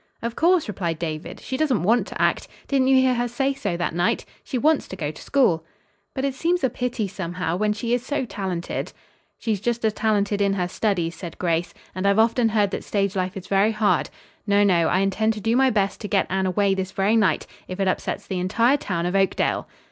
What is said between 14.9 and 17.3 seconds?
intend to do my best to get Anne away this very